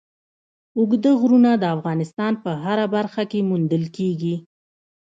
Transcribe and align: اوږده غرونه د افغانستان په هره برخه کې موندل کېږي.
اوږده 0.77 1.11
غرونه 1.21 1.51
د 1.57 1.63
افغانستان 1.75 2.33
په 2.43 2.51
هره 2.63 2.85
برخه 2.95 3.23
کې 3.31 3.47
موندل 3.49 3.83
کېږي. 3.97 4.35